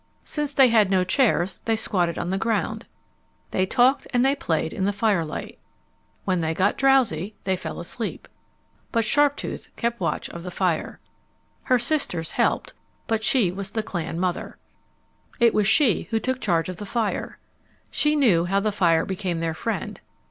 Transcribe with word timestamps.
Since 0.23 0.53
they 0.53 0.69
had 0.69 0.89
no 0.89 1.03
chairs 1.03 1.61
they 1.65 1.75
squatted 1.75 2.17
on 2.17 2.31
the 2.31 2.39
ground. 2.39 2.87
They 3.51 3.67
talked 3.67 4.07
and 4.11 4.25
they 4.25 4.35
played 4.35 4.73
in 4.73 4.85
the 4.85 4.91
firelight. 4.91 5.59
When 6.25 6.41
they 6.41 6.55
got 6.55 6.75
drowsy 6.75 7.35
they 7.43 7.55
fell 7.55 7.79
asleep. 7.79 8.27
But 8.91 9.05
Sharptooth 9.05 9.69
kept 9.75 9.99
watch 9.99 10.27
of 10.31 10.41
the 10.41 10.49
fire. 10.49 10.99
Her 11.65 11.77
sisters 11.77 12.31
helped, 12.31 12.73
but 13.05 13.23
she 13.23 13.51
was 13.51 13.69
the 13.69 13.83
clan 13.83 14.19
mother. 14.19 14.57
It 15.39 15.53
was 15.53 15.67
she 15.67 16.07
who 16.09 16.17
took 16.19 16.41
charge 16.41 16.67
of 16.67 16.77
the 16.77 16.87
fire. 16.87 17.37
She 17.91 18.15
knew 18.15 18.45
how 18.45 18.59
the 18.59 18.71
fire 18.71 19.05
became 19.05 19.39
their 19.39 19.53
friend. 19.53 20.01